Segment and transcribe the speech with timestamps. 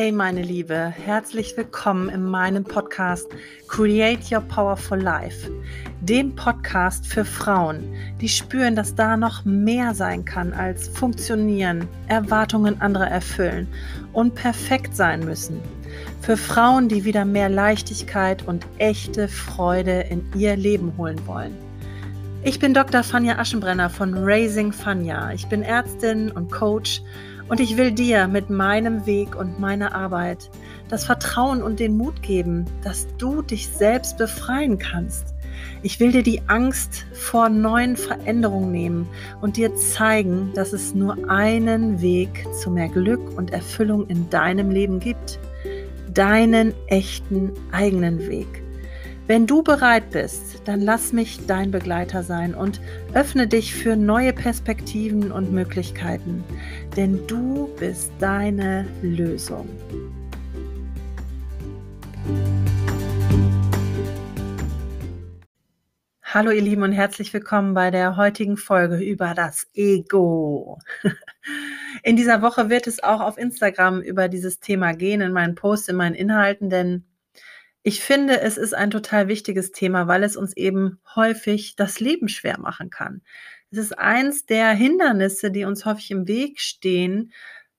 [0.00, 3.26] Hey meine Liebe, herzlich willkommen in meinem Podcast
[3.66, 5.50] Create Your Powerful Life,
[6.02, 7.82] dem Podcast für Frauen,
[8.20, 13.66] die spüren, dass da noch mehr sein kann als funktionieren, Erwartungen anderer erfüllen
[14.12, 15.60] und perfekt sein müssen.
[16.20, 21.56] Für Frauen, die wieder mehr Leichtigkeit und echte Freude in ihr Leben holen wollen.
[22.44, 23.02] Ich bin Dr.
[23.02, 25.32] Fanja Aschenbrenner von Raising Fanja.
[25.32, 27.02] Ich bin Ärztin und Coach
[27.48, 30.50] und ich will dir mit meinem Weg und meiner Arbeit
[30.88, 35.34] das Vertrauen und den Mut geben, dass du dich selbst befreien kannst.
[35.82, 39.08] Ich will dir die Angst vor neuen Veränderungen nehmen
[39.40, 44.70] und dir zeigen, dass es nur einen Weg zu mehr Glück und Erfüllung in deinem
[44.70, 45.38] Leben gibt.
[46.12, 48.62] Deinen echten eigenen Weg.
[49.28, 52.80] Wenn du bereit bist, dann lass mich dein Begleiter sein und
[53.12, 56.42] öffne dich für neue Perspektiven und Möglichkeiten,
[56.96, 59.68] denn du bist deine Lösung.
[66.22, 70.78] Hallo ihr Lieben und herzlich willkommen bei der heutigen Folge über das Ego.
[72.02, 75.88] In dieser Woche wird es auch auf Instagram über dieses Thema gehen, in meinen Posts,
[75.88, 77.04] in meinen Inhalten, denn
[77.88, 82.28] ich finde, es ist ein total wichtiges Thema, weil es uns eben häufig das Leben
[82.28, 83.22] schwer machen kann.
[83.70, 87.32] Es ist eins der Hindernisse, die uns häufig im Weg stehen,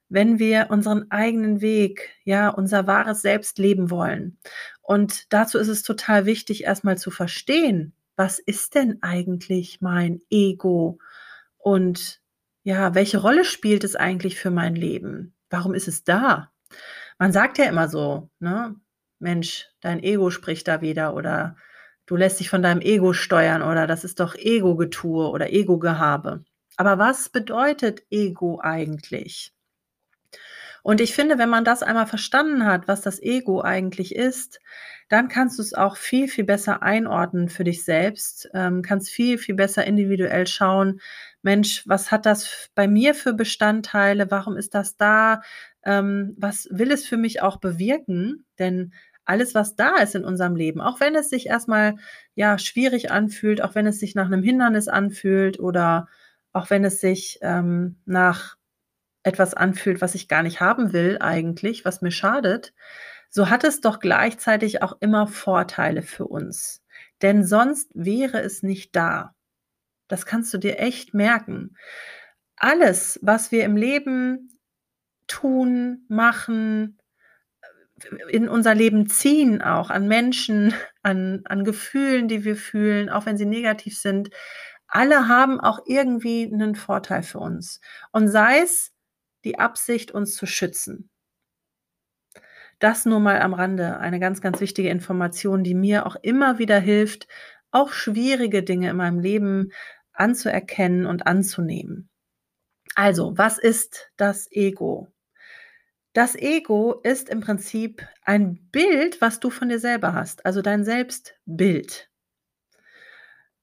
[0.09, 4.39] wenn wir unseren eigenen Weg, ja, unser wahres Selbst leben wollen.
[4.81, 10.97] Und dazu ist es total wichtig, erstmal zu verstehen, was ist denn eigentlich mein Ego
[11.59, 12.19] und
[12.63, 15.35] ja, welche Rolle spielt es eigentlich für mein Leben?
[15.51, 16.49] Warum ist es da?
[17.19, 18.75] Man sagt ja immer so, ne,
[19.19, 21.55] Mensch, dein Ego spricht da wieder oder
[22.05, 26.43] du lässt dich von deinem Ego steuern oder das ist doch Ego-Getue oder Ego-Gehabe.
[26.77, 29.53] Aber was bedeutet Ego eigentlich?
[30.81, 34.61] Und ich finde, wenn man das einmal verstanden hat, was das Ego eigentlich ist,
[35.09, 39.37] dann kannst du es auch viel, viel besser einordnen für dich selbst, ähm, kannst viel,
[39.37, 41.01] viel besser individuell schauen,
[41.41, 44.29] Mensch, was hat das bei mir für Bestandteile?
[44.29, 45.41] Warum ist das da?
[45.83, 48.45] Ähm, was will es für mich auch bewirken?
[48.59, 48.93] Denn
[49.29, 51.95] alles, was da ist in unserem Leben, auch wenn es sich erstmal
[52.35, 56.07] ja schwierig anfühlt, auch wenn es sich nach einem Hindernis anfühlt oder
[56.51, 58.57] auch wenn es sich ähm, nach
[59.23, 62.73] etwas anfühlt, was ich gar nicht haben will eigentlich, was mir schadet,
[63.29, 66.81] so hat es doch gleichzeitig auch immer Vorteile für uns.
[67.21, 69.35] Denn sonst wäre es nicht da.
[70.07, 71.75] Das kannst du dir echt merken.
[72.55, 74.59] Alles, was wir im Leben
[75.27, 76.98] tun, machen,
[78.29, 80.73] in unser Leben ziehen, auch an Menschen,
[81.03, 84.29] an, an Gefühlen, die wir fühlen, auch wenn sie negativ sind,
[84.87, 87.79] alle haben auch irgendwie einen Vorteil für uns.
[88.11, 88.91] Und sei es
[89.43, 91.09] die Absicht, uns zu schützen.
[92.79, 96.79] Das nur mal am Rande, eine ganz, ganz wichtige Information, die mir auch immer wieder
[96.79, 97.27] hilft,
[97.71, 99.71] auch schwierige Dinge in meinem Leben
[100.13, 102.09] anzuerkennen und anzunehmen.
[102.95, 105.09] Also, was ist das Ego?
[106.13, 110.83] Das Ego ist im Prinzip ein Bild, was du von dir selber hast, also dein
[110.83, 112.09] Selbstbild.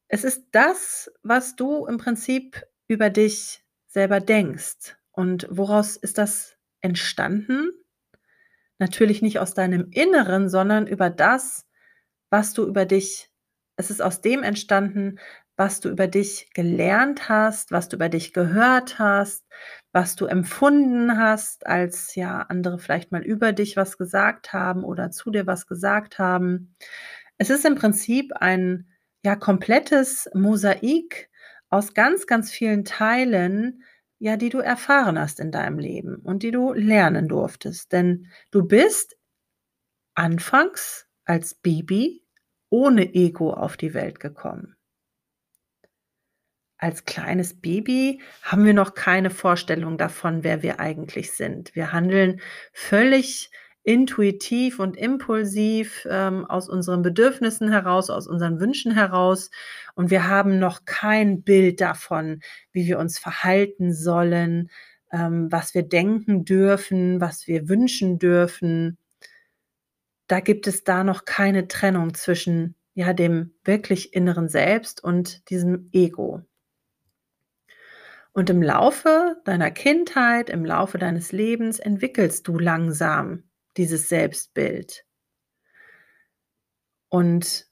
[0.09, 4.97] Es ist das, was du im Prinzip über dich selber denkst.
[5.11, 7.73] Und woraus ist das entstanden?
[8.79, 11.67] Natürlich nicht aus deinem Inneren, sondern über das,
[12.31, 13.31] was du über dich,
[13.77, 15.19] es ist aus dem entstanden,
[15.57, 19.47] was du über dich gelernt hast, was du über dich gehört hast,
[19.93, 25.11] was du empfunden hast, als ja andere vielleicht mal über dich was gesagt haben oder
[25.11, 26.77] zu dir was gesagt haben.
[27.39, 28.89] Es ist im Prinzip ein
[29.25, 31.31] ja komplettes Mosaik
[31.71, 33.83] aus ganz, ganz vielen Teilen,
[34.19, 37.93] ja, die du erfahren hast in deinem Leben und die du lernen durftest.
[37.93, 39.17] Denn du bist
[40.15, 42.25] anfangs als Baby
[42.71, 44.76] ohne Ego auf die Welt gekommen
[46.87, 51.75] als kleines Baby haben wir noch keine Vorstellung davon, wer wir eigentlich sind.
[51.75, 52.41] Wir handeln
[52.73, 53.51] völlig
[53.83, 59.51] intuitiv und impulsiv ähm, aus unseren Bedürfnissen heraus, aus unseren Wünschen heraus.
[59.97, 62.41] Und wir haben noch kein Bild davon,
[62.71, 64.71] wie wir uns verhalten sollen,
[65.11, 68.97] ähm, was wir denken dürfen, was wir wünschen dürfen.
[70.29, 75.89] Da gibt es da noch keine Trennung zwischen ja dem wirklich inneren Selbst und diesem
[75.93, 76.45] Ego.
[78.37, 83.45] Und im Laufe deiner Kindheit, im Laufe deines Lebens entwickelst du langsam
[83.79, 85.07] dieses Selbstbild.
[87.09, 87.67] Und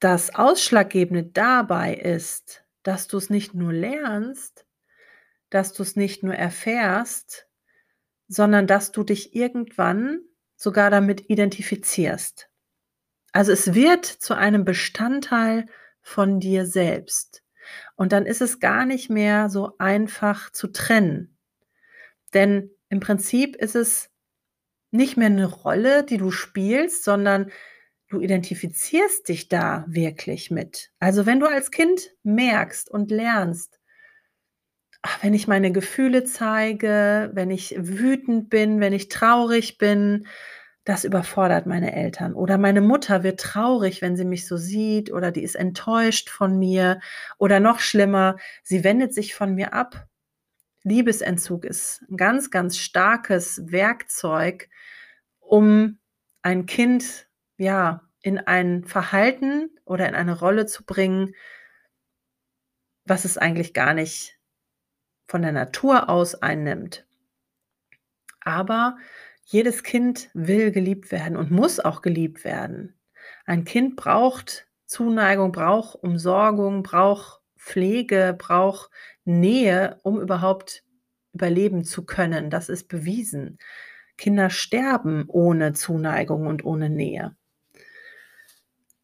[0.00, 4.66] das Ausschlaggebende dabei ist, dass du es nicht nur lernst,
[5.48, 7.48] dass du es nicht nur erfährst,
[8.28, 10.20] sondern dass du dich irgendwann
[10.56, 12.50] sogar damit identifizierst.
[13.32, 15.64] Also es wird zu einem Bestandteil
[16.02, 17.41] von dir selbst.
[17.96, 21.36] Und dann ist es gar nicht mehr so einfach zu trennen.
[22.34, 24.10] Denn im Prinzip ist es
[24.90, 27.50] nicht mehr eine Rolle, die du spielst, sondern
[28.08, 30.90] du identifizierst dich da wirklich mit.
[30.98, 33.80] Also wenn du als Kind merkst und lernst,
[35.00, 40.26] ach, wenn ich meine Gefühle zeige, wenn ich wütend bin, wenn ich traurig bin,
[40.84, 42.34] das überfordert meine Eltern.
[42.34, 46.58] Oder meine Mutter wird traurig, wenn sie mich so sieht, oder die ist enttäuscht von
[46.58, 47.00] mir.
[47.38, 50.08] Oder noch schlimmer, sie wendet sich von mir ab.
[50.82, 54.68] Liebesentzug ist ein ganz, ganz starkes Werkzeug,
[55.38, 55.98] um
[56.42, 61.34] ein Kind ja in ein Verhalten oder in eine Rolle zu bringen,
[63.04, 64.38] was es eigentlich gar nicht
[65.26, 67.06] von der Natur aus einnimmt.
[68.40, 68.96] Aber
[69.44, 72.98] jedes Kind will geliebt werden und muss auch geliebt werden.
[73.44, 78.90] Ein Kind braucht Zuneigung, braucht Umsorgung, braucht Pflege, braucht
[79.24, 80.84] Nähe, um überhaupt
[81.32, 82.50] überleben zu können.
[82.50, 83.58] Das ist bewiesen.
[84.16, 87.34] Kinder sterben ohne Zuneigung und ohne Nähe.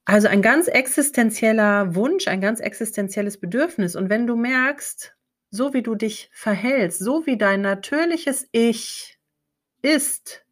[0.05, 3.95] Also ein ganz existenzieller Wunsch, ein ganz existenzielles Bedürfnis.
[3.95, 5.15] Und wenn du merkst,
[5.51, 9.18] so wie du dich verhältst, so wie dein natürliches Ich
[9.83, 10.45] ist,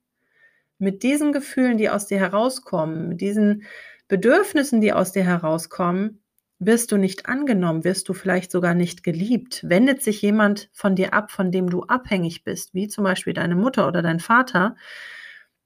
[0.78, 3.64] mit diesen Gefühlen, die aus dir herauskommen, mit diesen
[4.08, 6.22] Bedürfnissen, die aus dir herauskommen,
[6.58, 9.60] wirst du nicht angenommen, wirst du vielleicht sogar nicht geliebt.
[9.68, 13.56] Wendet sich jemand von dir ab, von dem du abhängig bist, wie zum Beispiel deine
[13.56, 14.76] Mutter oder dein Vater,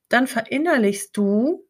[0.09, 1.67] dann verinnerlichst du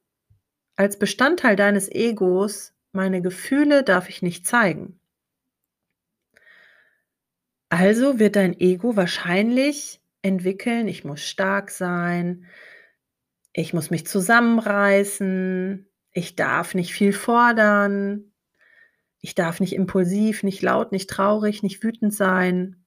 [0.76, 4.98] als Bestandteil deines Egos, meine Gefühle darf ich nicht zeigen.
[7.68, 12.46] Also wird dein Ego wahrscheinlich entwickeln, ich muss stark sein,
[13.52, 18.32] ich muss mich zusammenreißen, ich darf nicht viel fordern,
[19.20, 22.84] ich darf nicht impulsiv, nicht laut, nicht traurig, nicht wütend sein.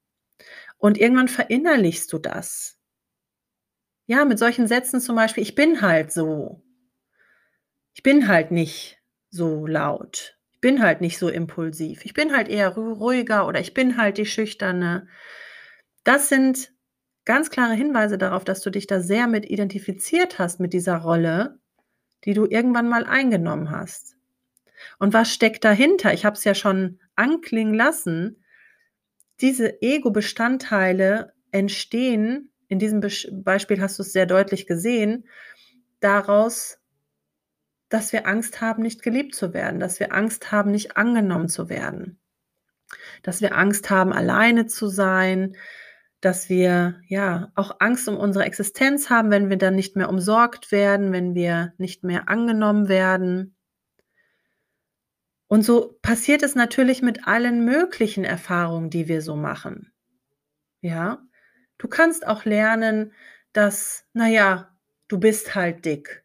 [0.77, 2.79] Und irgendwann verinnerlichst du das.
[4.05, 6.63] Ja, mit solchen Sätzen zum Beispiel, ich bin halt so.
[7.93, 8.99] Ich bin halt nicht
[9.29, 10.37] so laut.
[10.51, 12.03] Ich bin halt nicht so impulsiv.
[12.05, 15.07] Ich bin halt eher ruhiger oder ich bin halt die Schüchterne.
[16.03, 16.72] Das sind
[17.25, 21.59] ganz klare Hinweise darauf, dass du dich da sehr mit identifiziert hast mit dieser Rolle,
[22.25, 24.15] die du irgendwann mal eingenommen hast.
[24.99, 26.13] Und was steckt dahinter?
[26.13, 28.43] Ich habe es ja schon anklingen lassen.
[29.41, 35.25] Diese Ego-Bestandteile entstehen, in diesem Be Beispiel hast du es sehr deutlich gesehen,
[35.99, 36.79] daraus,
[37.89, 41.69] dass wir Angst haben, nicht geliebt zu werden, dass wir Angst haben, nicht angenommen zu
[41.69, 42.19] werden,
[43.21, 45.55] dass wir Angst haben, alleine zu sein,
[46.23, 50.71] dass wir ja auch Angst um unsere Existenz haben, wenn wir dann nicht mehr umsorgt
[50.71, 53.57] werden, wenn wir nicht mehr angenommen werden.
[55.47, 59.91] Und so passiert es natürlich mit allen möglichen Erfahrungen, die wir so machen.
[60.79, 61.21] Ja,
[61.77, 63.11] du kannst auch lernen,
[63.51, 64.75] dass, naja,
[65.09, 66.23] du bist halt dick.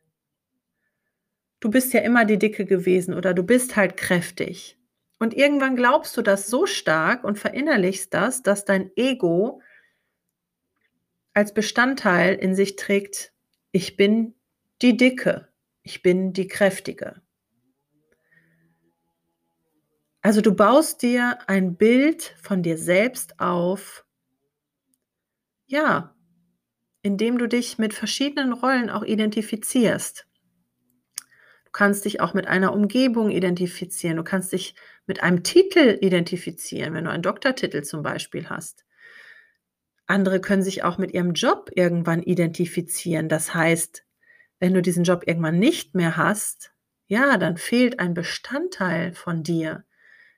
[1.58, 4.78] Du bist ja immer die Dicke gewesen oder du bist halt kräftig.
[5.18, 9.60] Und irgendwann glaubst du das so stark und verinnerlichst das, dass dein Ego
[11.38, 13.32] als Bestandteil in sich trägt,
[13.70, 14.34] ich bin
[14.82, 15.46] die Dicke,
[15.84, 17.22] ich bin die Kräftige.
[20.20, 24.04] Also du baust dir ein Bild von dir selbst auf,
[25.68, 26.16] ja,
[27.02, 30.26] indem du dich mit verschiedenen Rollen auch identifizierst.
[31.66, 34.74] Du kannst dich auch mit einer Umgebung identifizieren, du kannst dich
[35.06, 38.87] mit einem Titel identifizieren, wenn du einen Doktortitel zum Beispiel hast.
[40.08, 43.28] Andere können sich auch mit ihrem Job irgendwann identifizieren.
[43.28, 44.04] Das heißt,
[44.58, 46.72] wenn du diesen Job irgendwann nicht mehr hast,
[47.06, 49.84] ja, dann fehlt ein Bestandteil von dir.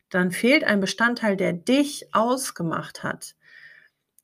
[0.09, 3.37] Dann fehlt ein Bestandteil, der dich ausgemacht hat.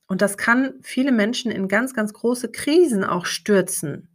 [0.09, 4.09] Und das kann viele Menschen in ganz, ganz große Krisen auch stürzen.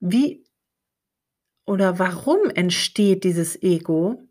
[0.00, 0.44] Wie
[1.64, 4.28] oder warum entsteht dieses Ego?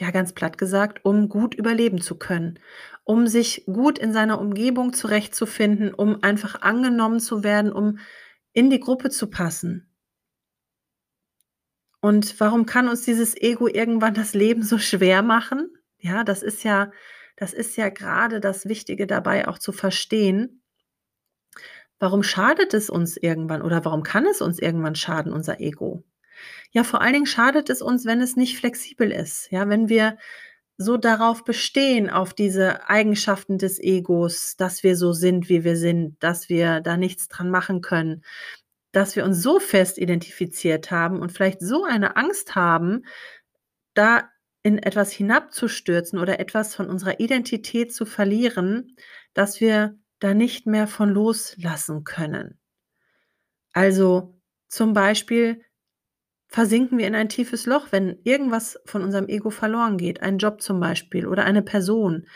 [0.00, 2.58] Ja ganz platt gesagt, um gut überleben zu können,
[3.04, 7.98] um sich gut in seiner Umgebung zurechtzufinden, um einfach angenommen zu werden, um
[8.52, 9.86] in die Gruppe zu passen.
[12.00, 15.70] Und warum kann uns dieses Ego irgendwann das Leben so schwer machen?
[15.98, 16.90] Ja, das ist ja,
[17.36, 20.62] das ist ja gerade das Wichtige dabei auch zu verstehen.
[21.98, 26.02] Warum schadet es uns irgendwann oder warum kann es uns irgendwann schaden, unser Ego?
[26.72, 29.50] Ja, vor allen Dingen schadet es uns, wenn es nicht flexibel ist.
[29.50, 30.16] Ja, wenn wir
[30.76, 36.22] so darauf bestehen, auf diese Eigenschaften des Egos, dass wir so sind, wie wir sind,
[36.22, 38.24] dass wir da nichts dran machen können,
[38.92, 43.04] dass wir uns so fest identifiziert haben und vielleicht so eine Angst haben,
[43.94, 44.30] da
[44.62, 48.96] in etwas hinabzustürzen oder etwas von unserer Identität zu verlieren,
[49.34, 52.58] dass wir da nicht mehr von loslassen können.
[53.72, 55.62] Also zum Beispiel
[56.50, 60.60] versinken wir in ein tiefes Loch, wenn irgendwas von unserem Ego verloren geht, ein Job
[60.60, 62.26] zum Beispiel oder eine Person.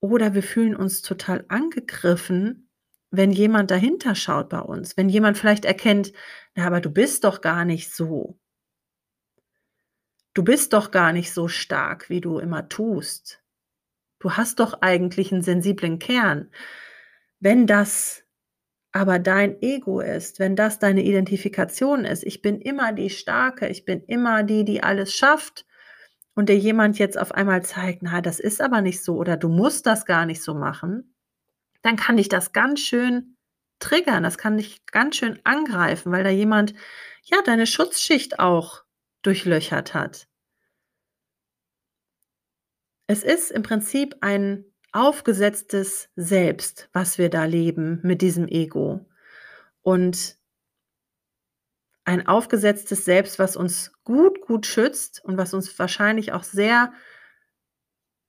[0.00, 2.70] Oder wir fühlen uns total angegriffen,
[3.10, 6.12] wenn jemand dahinter schaut bei uns, wenn jemand vielleicht erkennt,
[6.54, 8.38] na, aber du bist doch gar nicht so.
[10.32, 13.40] Du bist doch gar nicht so stark, wie du immer tust.
[14.18, 16.50] Du hast doch eigentlich einen sensiblen Kern.
[17.40, 18.23] Wenn das
[18.94, 23.84] aber dein Ego ist, wenn das deine Identifikation ist, ich bin immer die Starke, ich
[23.84, 25.66] bin immer die, die alles schafft,
[26.34, 29.48] und dir jemand jetzt auf einmal zeigt, na, das ist aber nicht so oder du
[29.48, 31.14] musst das gar nicht so machen,
[31.82, 33.36] dann kann dich das ganz schön
[33.78, 36.74] triggern, das kann dich ganz schön angreifen, weil da jemand
[37.22, 38.82] ja deine Schutzschicht auch
[39.22, 40.28] durchlöchert hat.
[43.06, 49.04] Es ist im Prinzip ein aufgesetztes Selbst, was wir da leben mit diesem Ego.
[49.82, 50.36] Und
[52.04, 56.92] ein aufgesetztes Selbst, was uns gut, gut schützt und was uns wahrscheinlich auch sehr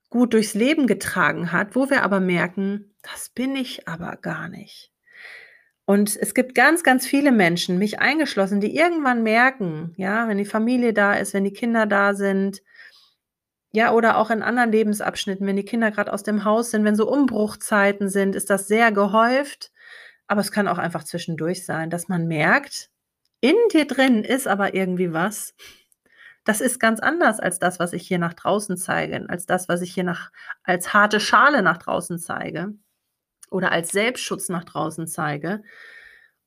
[0.10, 4.92] gut durchs Leben getragen hat, wo wir aber merken, das bin ich aber gar nicht.
[5.86, 10.46] Und es gibt ganz, ganz viele Menschen, mich eingeschlossen, die irgendwann merken, ja, wenn die
[10.46, 12.64] Familie da ist, wenn die Kinder da sind,
[13.76, 16.96] ja, oder auch in anderen Lebensabschnitten, wenn die Kinder gerade aus dem Haus sind, wenn
[16.96, 19.72] so Umbruchzeiten sind, ist das sehr gehäuft.
[20.28, 22.90] Aber es kann auch einfach zwischendurch sein, dass man merkt,
[23.42, 25.54] in dir drin ist aber irgendwie was.
[26.46, 29.82] Das ist ganz anders als das, was ich hier nach draußen zeige, als das, was
[29.82, 30.32] ich hier nach,
[30.64, 32.74] als harte Schale nach draußen zeige
[33.52, 35.64] oder als Selbstschutz nach draußen zeige.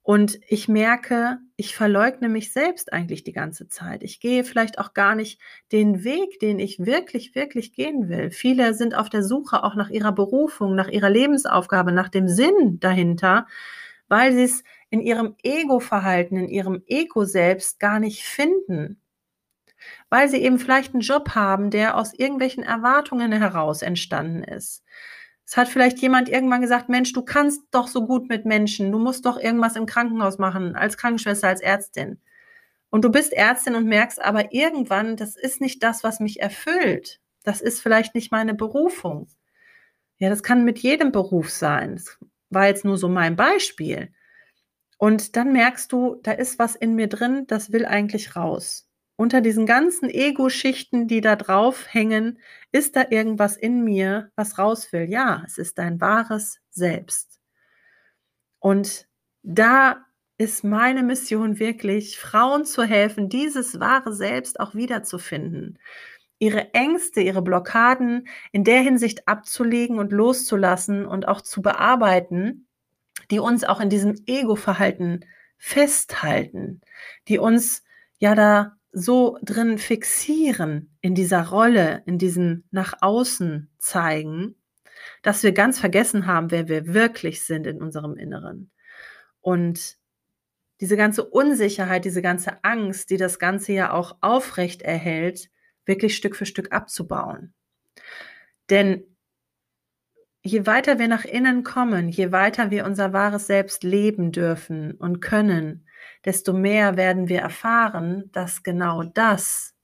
[0.02, 4.04] Und ich merke, ich verleugne mich selbst eigentlich die ganze Zeit.
[4.04, 5.40] Ich gehe vielleicht auch gar nicht
[5.72, 8.30] den Weg, den ich wirklich, wirklich gehen will.
[8.30, 12.78] Viele sind auf der Suche auch nach ihrer Berufung, nach ihrer Lebensaufgabe, nach dem Sinn
[12.78, 13.48] dahinter,
[14.06, 19.00] weil sie es in ihrem Ego-Verhalten, in ihrem Ego-Selbst gar nicht finden.
[20.10, 24.84] Weil sie eben vielleicht einen Job haben, der aus irgendwelchen Erwartungen heraus entstanden ist
[25.48, 28.98] es hat vielleicht jemand irgendwann gesagt, Mensch, du kannst doch so gut mit Menschen, du
[28.98, 32.20] musst doch irgendwas im Krankenhaus machen, als Krankenschwester, als Ärztin.
[32.90, 37.22] Und du bist Ärztin und merkst aber irgendwann, das ist nicht das, was mich erfüllt.
[37.44, 39.28] Das ist vielleicht nicht meine Berufung.
[40.18, 41.94] Ja, das kann mit jedem Beruf sein.
[41.94, 42.18] Das
[42.50, 44.12] war jetzt nur so mein Beispiel.
[44.98, 48.88] Und dann merkst du, da ist was in mir drin, das will eigentlich raus
[49.18, 52.38] unter diesen ganzen Ego-Schichten, die da drauf hängen,
[52.70, 55.10] ist da irgendwas in mir, was raus will.
[55.10, 57.40] Ja, es ist dein wahres Selbst.
[58.60, 59.08] Und
[59.42, 60.04] da
[60.37, 65.80] ist meine Mission wirklich, Frauen zu helfen, dieses wahre Selbst auch wiederzufinden.
[66.38, 72.68] Ihre Ängste, ihre Blockaden in der Hinsicht abzulegen und loszulassen und auch zu bearbeiten,
[73.32, 75.25] die uns auch in diesem Ego-Verhalten
[75.56, 76.82] festhalten,
[77.26, 77.82] die uns
[78.20, 84.57] ja da so drin fixieren in dieser Rolle, in diesem nach außen zeigen,
[85.23, 88.71] dass wir ganz vergessen haben, wer wir wirklich sind in unserem Inneren.
[89.40, 89.97] Und
[90.80, 95.50] diese ganze Unsicherheit, diese ganze Angst, die das Ganze ja auch aufrecht erhält,
[95.87, 97.52] wirklich Stück für Stück abzubauen.
[98.71, 99.02] Denn
[100.42, 105.21] je weiter wir nach innen kommen, je weiter wir unser wahres Selbst leben dürfen und
[105.21, 105.88] können,
[106.25, 109.75] desto mehr werden wir erfahren, dass genau das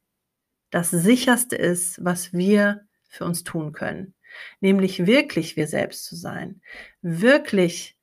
[0.71, 4.15] das sicherste ist, was wir für uns tun können.
[4.61, 6.61] Nämlich wirklich wir selbst zu sein,
[7.01, 7.97] wirklich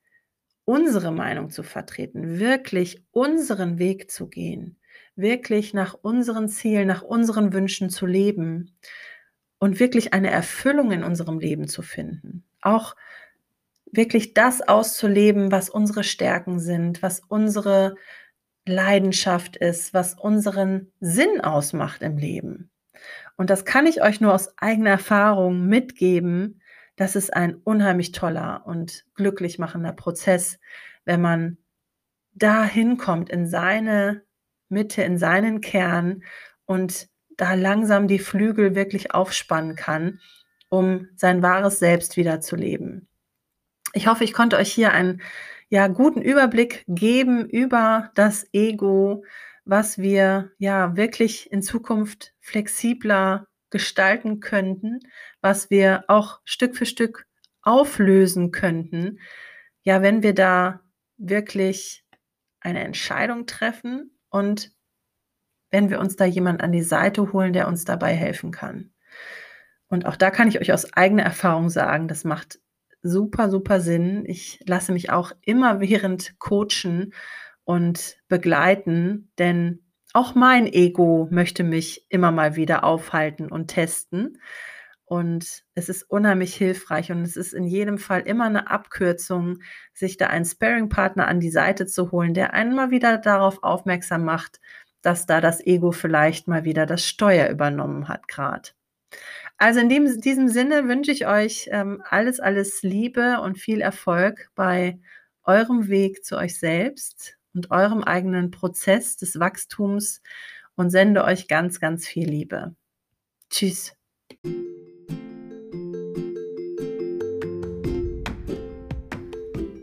[0.64, 4.78] unsere Meinung zu vertreten, wirklich unseren Weg zu gehen,
[5.16, 8.74] wirklich nach unseren Zielen, nach unseren Wünschen zu leben
[9.58, 12.44] und wirklich eine Erfüllung in unserem Leben zu finden.
[12.62, 12.96] Auch
[13.92, 17.96] wirklich das auszuleben, was unsere Stärken sind, was unsere
[18.66, 22.70] Leidenschaft ist, was unseren Sinn ausmacht im Leben.
[23.36, 26.60] Und das kann ich euch nur aus eigener Erfahrung mitgeben.
[26.96, 30.58] Das ist ein unheimlich toller und glücklich machender Prozess,
[31.04, 31.58] wenn man
[32.34, 34.22] da hinkommt in seine
[34.68, 36.22] Mitte, in seinen Kern
[36.64, 40.20] und da langsam die Flügel wirklich aufspannen kann,
[40.68, 43.08] um sein wahres Selbst wieder zu leben.
[43.94, 45.20] Ich hoffe, ich konnte euch hier einen
[45.72, 49.24] ja, guten Überblick geben über das Ego,
[49.64, 55.00] was wir ja wirklich in Zukunft flexibler gestalten könnten,
[55.40, 57.26] was wir auch Stück für Stück
[57.62, 59.18] auflösen könnten,
[59.82, 60.82] ja, wenn wir da
[61.16, 62.04] wirklich
[62.60, 64.72] eine Entscheidung treffen und
[65.70, 68.92] wenn wir uns da jemand an die Seite holen, der uns dabei helfen kann.
[69.88, 72.58] Und auch da kann ich euch aus eigener Erfahrung sagen, das macht
[73.02, 74.24] super, super Sinn.
[74.26, 77.12] Ich lasse mich auch immer während coachen
[77.64, 79.80] und begleiten, denn
[80.14, 84.38] auch mein Ego möchte mich immer mal wieder aufhalten und testen.
[85.04, 89.58] Und es ist unheimlich hilfreich und es ist in jedem Fall immer eine Abkürzung,
[89.92, 94.24] sich da einen Sparing-Partner an die Seite zu holen, der einen mal wieder darauf aufmerksam
[94.24, 94.58] macht,
[95.02, 98.70] dass da das Ego vielleicht mal wieder das Steuer übernommen hat gerade.
[99.62, 104.50] Also in dem, diesem Sinne wünsche ich euch ähm, alles, alles Liebe und viel Erfolg
[104.56, 104.98] bei
[105.44, 110.20] eurem Weg zu euch selbst und eurem eigenen Prozess des Wachstums
[110.74, 112.74] und sende euch ganz, ganz viel Liebe.
[113.50, 113.94] Tschüss.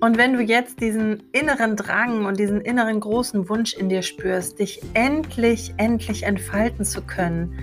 [0.02, 4.60] Und wenn du jetzt diesen inneren Drang und diesen inneren großen Wunsch in dir spürst,
[4.60, 7.58] dich endlich, endlich entfalten zu können,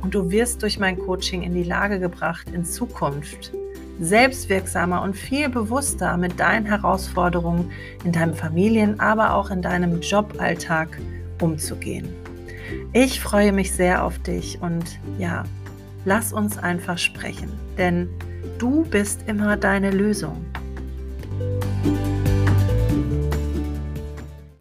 [0.00, 3.52] Und du wirst durch mein Coaching in die Lage gebracht, in Zukunft
[4.00, 7.70] selbstwirksamer und viel bewusster mit deinen Herausforderungen
[8.04, 10.98] in deinem Familien, aber auch in deinem Joballtag
[11.40, 12.08] umzugehen.
[12.92, 15.44] Ich freue mich sehr auf dich und ja,
[16.04, 18.08] lass uns einfach sprechen, denn
[18.58, 20.44] du bist immer deine Lösung.